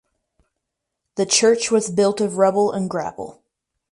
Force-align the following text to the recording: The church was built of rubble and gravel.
The 1.13 1.27
church 1.27 1.69
was 1.69 1.91
built 1.91 2.21
of 2.21 2.37
rubble 2.37 2.71
and 2.71 2.89
gravel. 2.89 3.43